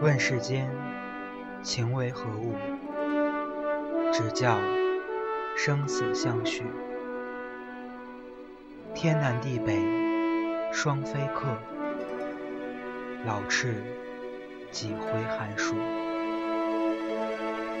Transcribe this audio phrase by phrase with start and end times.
[0.00, 0.70] 问世间
[1.60, 2.54] 情为何物，
[4.12, 4.56] 只教
[5.56, 6.62] 生死相许。
[8.94, 9.76] 天南地北
[10.72, 11.48] 双飞客，
[13.26, 13.74] 老翅
[14.70, 15.74] 几回寒暑。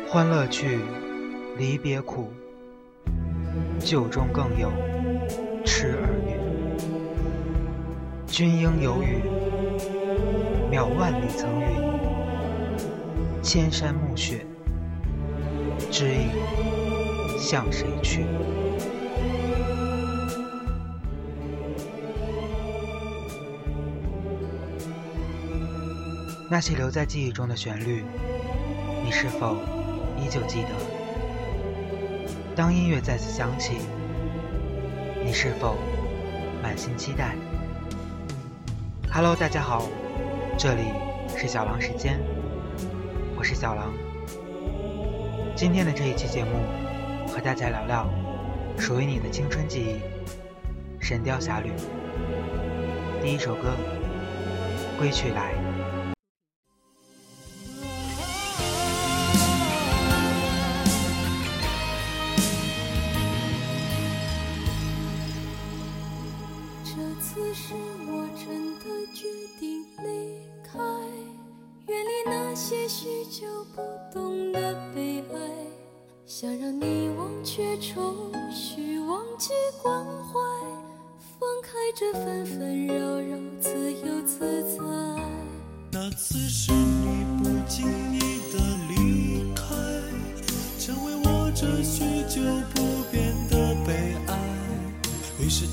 [0.08, 0.80] 欢乐去，
[1.56, 2.32] 离别苦，
[3.78, 4.72] 旧中更有
[5.64, 6.36] 痴儿女。
[8.26, 9.22] 君应有语，
[10.72, 11.97] 渺万里层云。
[13.48, 14.44] 千山暮雪，
[15.90, 16.28] 知影
[17.38, 18.26] 向谁去？
[26.50, 28.04] 那些留在记忆中的旋律，
[29.02, 29.56] 你是否
[30.18, 30.68] 依旧记得？
[32.54, 33.78] 当音乐再次响起，
[35.24, 35.78] 你是否
[36.62, 37.34] 满心期待
[39.10, 39.88] ？Hello，大家好，
[40.58, 40.82] 这里
[41.34, 42.20] 是小狼时间。
[43.38, 43.94] 我是小狼，
[45.54, 46.60] 今天的这一期节目，
[47.28, 48.10] 和大家聊聊
[48.76, 49.92] 属于你的青春记忆
[51.06, 51.70] 《神雕侠侣》。
[53.22, 53.76] 第一首歌
[54.98, 55.52] 《归去来》。
[81.98, 84.78] 这纷纷扰扰，自由自在。
[85.90, 88.20] 那次是你不经意
[88.52, 89.64] 的离开，
[90.78, 92.40] 成为我这许久
[92.72, 94.38] 不变的悲哀。
[95.40, 95.66] 于是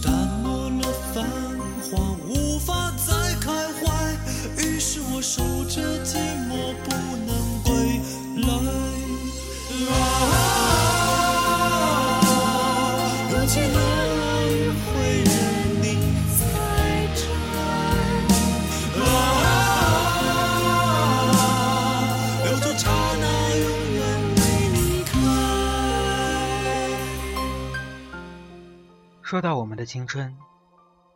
[29.26, 30.38] 说到我们的青春，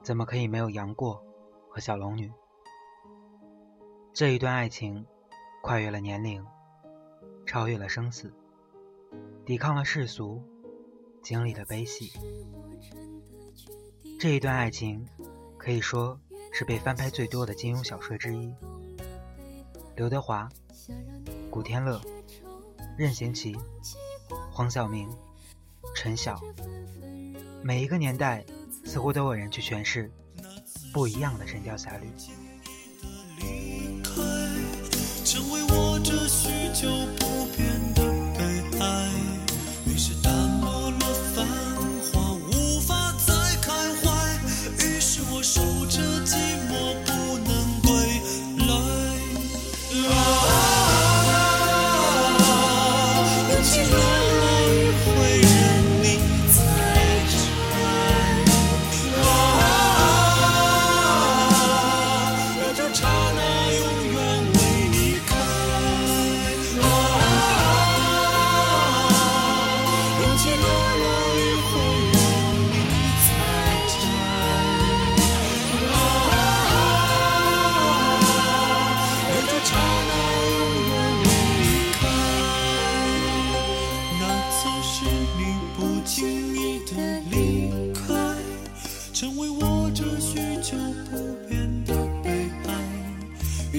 [0.02, 1.24] 怎么可以没有杨过
[1.70, 2.32] 和小龙女？
[4.14, 5.06] 这一段爱情，
[5.62, 6.44] 跨越了年龄，
[7.46, 8.34] 超越了生死，
[9.46, 10.42] 抵抗了世俗，
[11.22, 12.12] 经历了悲喜。
[14.20, 15.08] 这一段爱情，
[15.60, 16.20] 可以说
[16.52, 18.52] 是被翻拍最多的金庸小说之一。
[19.96, 20.50] 刘德华、
[21.52, 22.02] 古天乐、
[22.98, 23.56] 任贤齐、
[24.52, 25.08] 黄晓明、
[25.94, 26.42] 陈晓。
[27.62, 28.46] 每一个年代，
[28.86, 30.10] 似乎都有人去诠释
[30.94, 32.08] 不一样的《神雕侠侣》。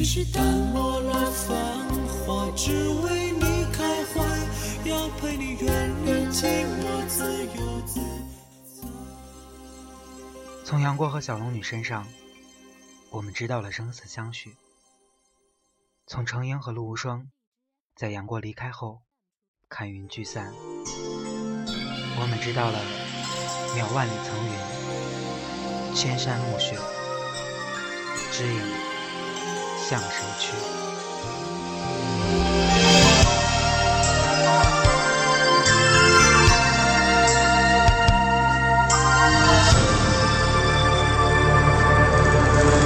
[0.01, 1.55] 于是淡漠了繁
[2.25, 8.01] 华，只为你开怀，要陪你远离寂寞，自由自
[8.81, 8.89] 在。
[10.65, 12.09] 从杨过和小龙女身上，
[13.11, 14.53] 我们知道了生死相许；
[16.07, 17.29] 从程英和陆无双，
[17.95, 19.03] 在杨过离开后，
[19.69, 20.51] 看云聚散，
[22.17, 22.81] 我们知道了
[23.77, 24.35] 渺万里层
[25.93, 26.79] 云，千山暮雪，
[28.33, 28.90] 知影
[29.91, 30.53] 向谁去？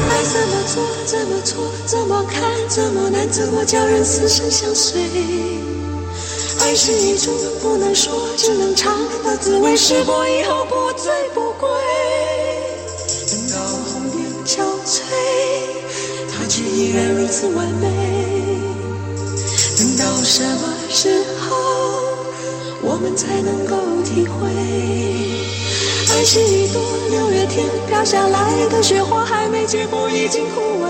[0.08, 2.40] 爱怎么做，怎么错，怎么看，
[2.70, 5.02] 怎么难，怎么叫人死生相随？
[6.60, 11.68] 爱是一种不能说，只能尝的滋味，试过以后不醉不归。
[16.74, 17.86] 依然如此完美。
[19.78, 21.56] 等到什么时候
[22.82, 24.50] 我们才能够体会？
[26.12, 30.86] 爱是一朵六月天飘下来的雪花，还没结果已经枯萎。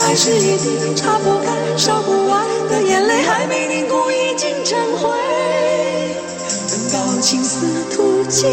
[0.00, 5.08] 爱是一滴擦不干、烧不完的眼泪，还没凝固已经成灰。
[6.68, 8.48] 等到青丝吐尽，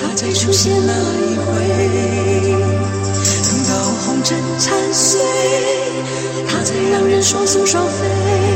[0.00, 0.92] 它才出现那
[4.58, 5.20] 残碎。
[6.64, 8.53] 才让人双宿双飞。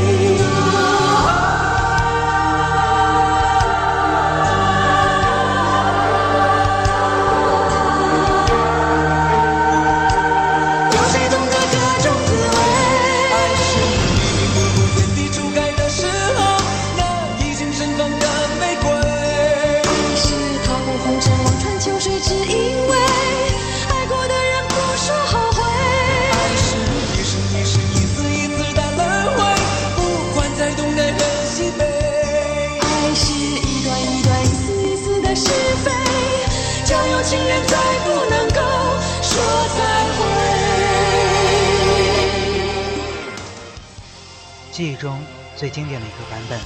[44.71, 45.21] 记忆中
[45.55, 46.59] 最经典的一个版本，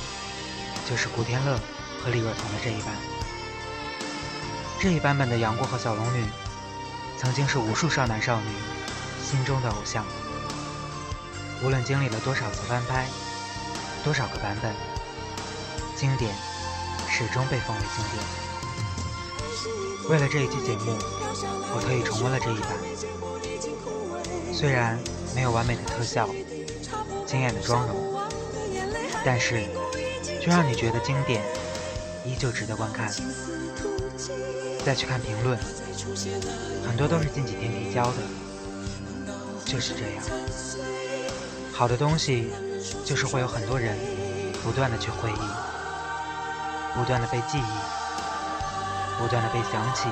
[0.90, 1.58] 就是古天乐
[2.04, 2.94] 和李若彤的这一版。
[4.80, 6.26] 这一版本的杨过和小龙女，
[7.18, 8.48] 曾经是无数少男少女
[9.24, 10.06] 心中的偶像。
[11.64, 13.08] 无论经历了多少次翻拍，
[14.04, 14.76] 多少个版本，
[15.96, 16.36] 经典
[17.10, 18.22] 始终被奉为经典。
[20.10, 20.98] 为了这一期节目，
[21.74, 22.70] 我特意重温了这一版。
[24.54, 25.00] 虽然
[25.34, 26.28] 没有完美的特效。
[27.34, 27.96] 惊艳的妆容，
[29.26, 29.64] 但是
[30.40, 31.42] 却让你觉得经典
[32.24, 33.12] 依旧值得观看。
[34.86, 35.58] 再去看评论，
[36.86, 38.18] 很多都是近几天提交的，
[39.66, 40.24] 就是这样。
[41.74, 42.52] 好的东西
[43.04, 43.98] 就是会有很多人
[44.64, 50.08] 不断的去回忆，不断的被记忆，不断的被想起，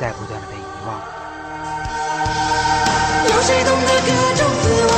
[0.00, 0.98] 再不断的被遗忘。
[3.26, 4.91] 有谁懂得各种滋味？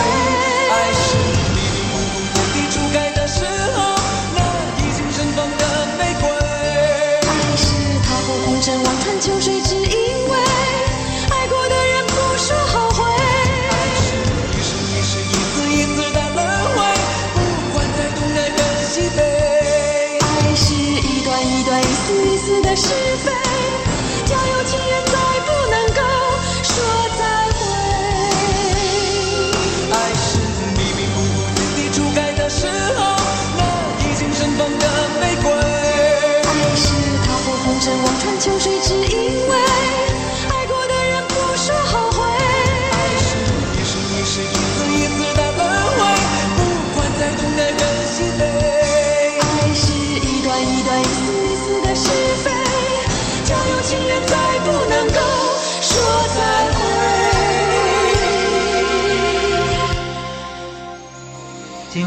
[9.25, 9.54] 尘，望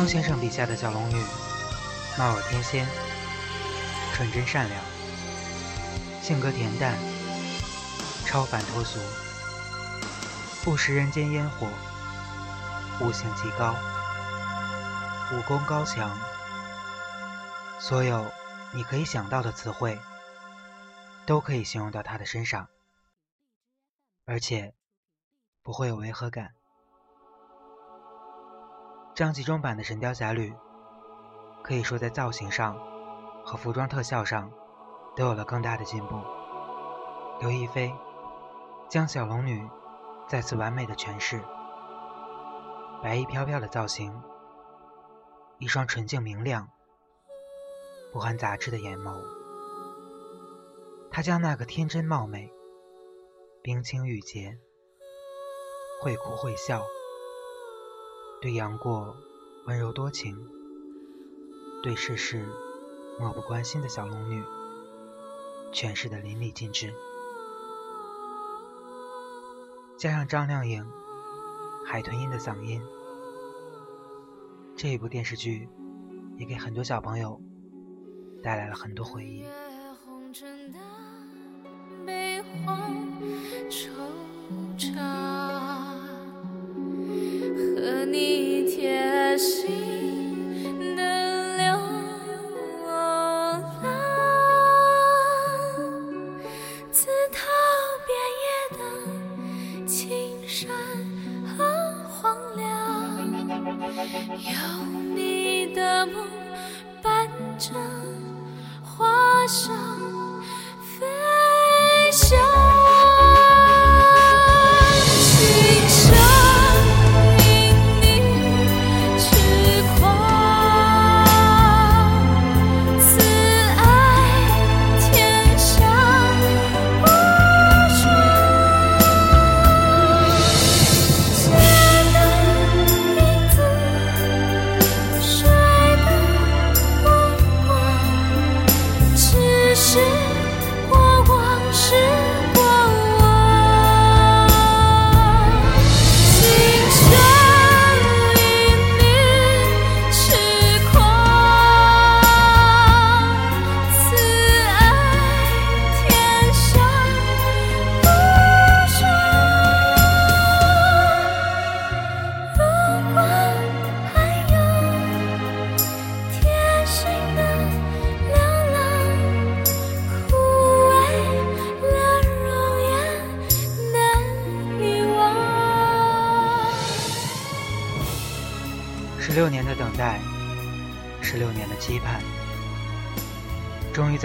[0.07, 1.21] 先生笔下的小龙女，
[2.17, 2.87] 貌若天仙，
[4.13, 4.81] 纯真善良。
[6.21, 6.97] 性格恬淡，
[8.25, 8.99] 超凡脱俗，
[10.63, 11.67] 不食人间烟火，
[13.01, 13.75] 悟性极高，
[15.33, 16.17] 武功高强，
[17.77, 18.31] 所有
[18.73, 19.99] 你可以想到的词汇，
[21.25, 22.69] 都可以形容到他的身上，
[24.25, 24.73] 而且
[25.61, 26.56] 不会有违和感。
[29.17, 30.51] 张纪中版的《神雕侠侣》，
[31.63, 32.79] 可以说在造型上
[33.43, 34.51] 和服装特效上。
[35.15, 36.21] 都有了更大的进步。
[37.41, 37.91] 刘亦菲
[38.87, 39.67] 将小龙女
[40.27, 41.43] 再次完美的诠释，
[43.01, 44.21] 白衣飘飘的造型，
[45.57, 46.69] 一双纯净明亮、
[48.13, 49.19] 不含杂质的眼眸，
[51.09, 52.53] 她将那个天真貌美、
[53.63, 54.59] 冰清玉洁、
[56.03, 56.83] 会哭会笑、
[58.41, 59.15] 对杨过
[59.65, 60.47] 温柔多情、
[61.81, 62.47] 对世事
[63.19, 64.43] 漠不关心的小龙女。
[65.73, 66.93] 诠释的淋漓尽致，
[69.97, 70.89] 加上张靓颖、
[71.85, 72.81] 海豚音的嗓音，
[74.77, 75.67] 这一部电视剧
[76.37, 77.39] 也给很多小朋友
[78.41, 79.43] 带来了很多回忆。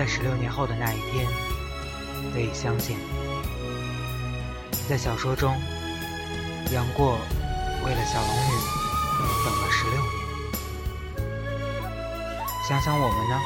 [0.02, 1.28] 在十六年后的那一天
[2.34, 2.98] 得以相见。
[4.88, 5.54] 在小说中，
[6.72, 7.20] 杨过
[7.84, 8.50] 为了小龙女
[9.44, 10.10] 等了十六年。
[12.68, 13.38] 想想我们呢，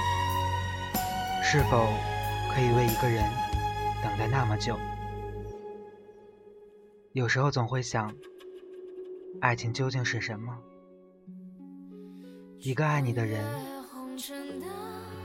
[1.44, 1.92] 是否
[2.54, 3.22] 可以为一个人
[4.02, 4.78] 等待那么久？
[7.12, 8.10] 有时候总会想，
[9.42, 10.56] 爱情究竟是什么？
[12.60, 13.44] 一个爱你的人，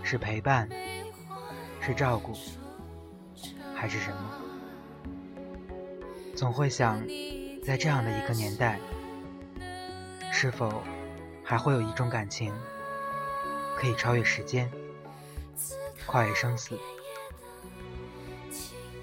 [0.03, 0.67] 是陪伴，
[1.81, 2.33] 是照顾，
[3.75, 4.31] 还是什么？
[6.35, 6.99] 总会想，
[7.63, 8.79] 在这样的一个年代，
[10.31, 10.83] 是否
[11.43, 12.53] 还会有一种感情，
[13.75, 14.71] 可以超越时间，
[16.05, 16.79] 跨越生死？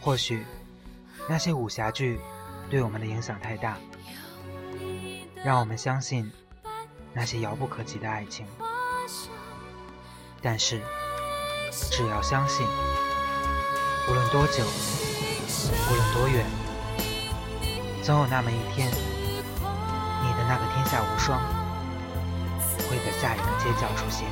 [0.01, 0.45] 或许，
[1.29, 2.19] 那些武侠剧。
[2.71, 3.79] 对我们的影响太大，
[5.43, 6.31] 让我们相信
[7.15, 8.47] 那些遥不可及的爱情。
[10.43, 10.83] 但是，
[11.91, 12.67] 只要相信，
[14.09, 14.65] 无论多久，
[15.91, 16.47] 无论多远，
[18.03, 21.41] 总有那么一天，你的那个天下无双
[22.89, 24.27] 会在下一个街角出现。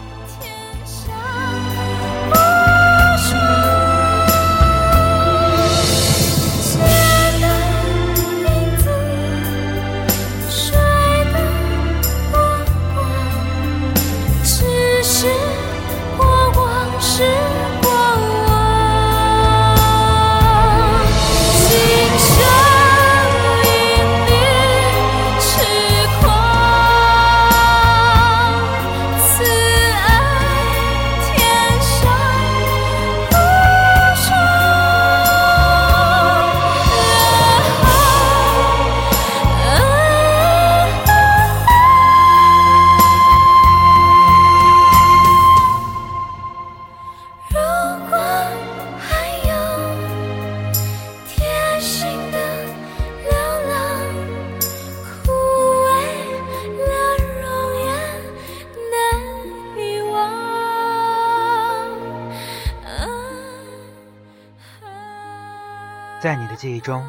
[66.67, 67.07] 记忆中，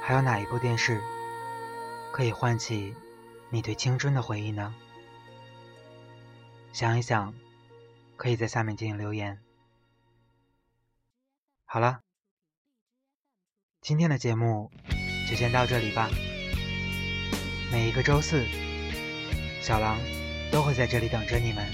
[0.00, 1.02] 还有哪一部电视
[2.10, 2.94] 可以唤起
[3.50, 4.74] 你对青春的回忆呢？
[6.72, 7.34] 想一想，
[8.16, 9.38] 可以在下面进行留言。
[11.66, 12.00] 好了，
[13.82, 14.70] 今天的节目
[15.28, 16.08] 就先到这里吧。
[17.70, 18.46] 每一个周四，
[19.60, 19.98] 小狼
[20.50, 21.70] 都会在这里等着你们。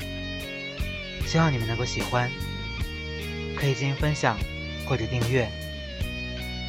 [1.25, 2.29] 希望你们能够喜欢，
[3.57, 4.37] 可以进行分享
[4.89, 5.49] 或者订阅。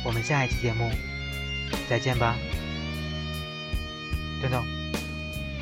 [0.03, 0.89] 我们下一期节目
[1.87, 2.35] 再见吧。
[4.41, 4.63] 等等，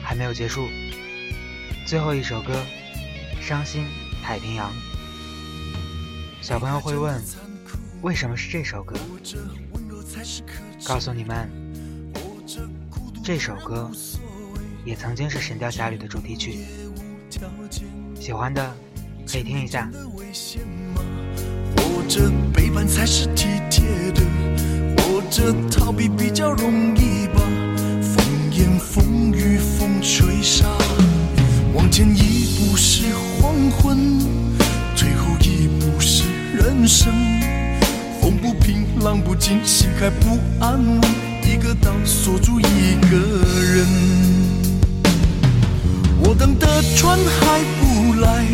[0.02, 0.70] 还没有结束，
[1.86, 2.66] 最后一首歌
[3.42, 3.86] 《伤心
[4.24, 4.72] 太平洋》。
[6.42, 7.22] 小朋友会问，
[8.02, 8.96] 为什么是这首歌？
[10.86, 11.50] 告诉你们，
[13.22, 13.92] 这首歌
[14.86, 16.60] 也曾经是《神雕侠侣》的主题曲。
[18.18, 18.74] 喜欢的
[19.28, 19.92] 可以听一下。
[22.08, 24.22] 这背叛才是体贴的，
[24.98, 27.42] 或者逃避比较容易吧。
[28.02, 30.66] 风言风语风吹沙，
[31.74, 33.04] 往前一步是
[33.40, 34.20] 黄昏，
[34.98, 36.24] 退后一步是
[36.56, 37.14] 人生。
[38.20, 41.02] 风不平浪不静，心还不安稳，
[41.44, 43.18] 一个岛锁住一个
[43.76, 43.88] 人。
[46.24, 48.46] 我等的船还不来。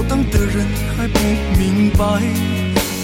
[0.00, 0.66] 我等的人
[0.96, 1.18] 还不
[1.58, 2.04] 明白，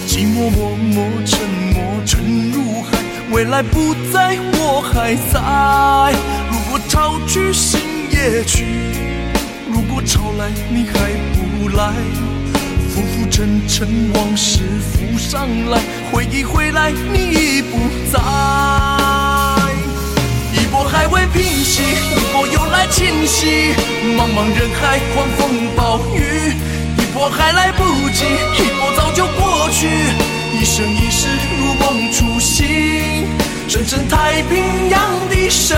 [0.08, 1.38] 寂寞默默沉
[1.74, 2.96] 默沉入海，
[3.30, 6.14] 未来不在，我还在。
[6.50, 7.78] 如果潮去心
[8.10, 8.64] 也去，
[9.70, 11.92] 如果潮来你还不来，
[12.88, 15.78] 浮浮沉沉往事浮上来，
[16.10, 17.76] 回忆回来你已不
[18.10, 18.18] 在。
[20.54, 23.74] 一波还未平息，一波又来侵袭，
[24.16, 26.35] 茫茫人海，狂风暴雨。
[27.30, 29.88] 还来不及，一波早就过去，
[30.52, 31.28] 一生一世
[31.59, 33.28] 如梦初醒，
[33.68, 35.76] 深深太平洋的深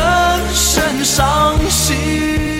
[0.52, 2.57] 深伤心。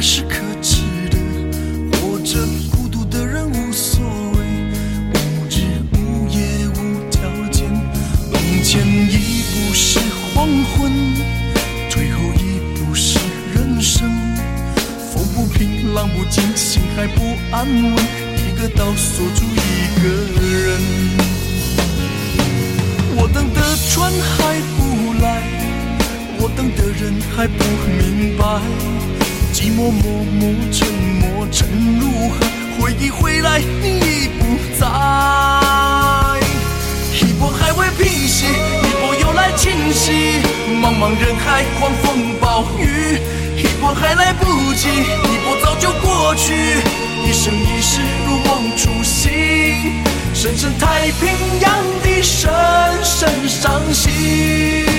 [0.00, 0.80] 还是可耻
[1.10, 1.18] 的，
[1.92, 2.38] 活着
[2.72, 4.02] 孤独的人无所
[4.32, 4.38] 谓，
[5.12, 5.60] 无日
[5.92, 7.70] 无夜无条件，
[8.32, 10.00] 往前一步是
[10.32, 10.90] 黄昏，
[11.90, 13.18] 退后一步是
[13.52, 14.10] 人生，
[15.12, 20.08] 风不平浪不静，心还不安稳，一个岛锁住一个
[20.40, 20.80] 人。
[23.18, 25.42] 我等的船还不来，
[26.38, 27.62] 我等的人还不
[27.98, 29.19] 明白。
[29.60, 30.88] 寂寞默默沉
[31.20, 31.68] 默沉
[32.00, 32.36] 如河，
[32.78, 34.86] 回忆回来你已不在。
[37.12, 40.40] 一波还未平息，一波又来侵袭，
[40.80, 43.20] 茫茫人海，狂风暴雨。
[43.54, 46.54] 一波还来不及，一波早就过去。
[47.22, 49.30] 一生一世如梦初醒，
[50.32, 52.50] 深深太平洋的深
[53.04, 54.89] 深伤心。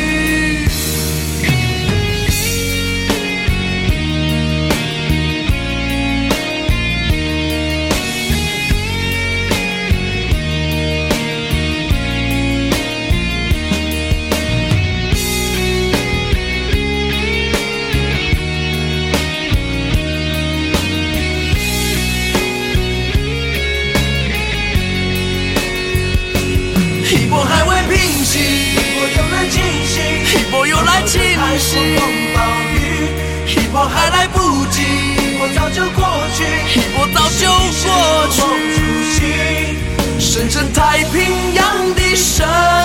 [40.84, 42.81] 太平洋的神